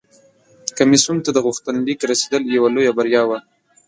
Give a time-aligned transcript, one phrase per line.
[0.77, 3.39] کمیسیون ته د غوښتنلیک رسیدل یوه لویه بریا وه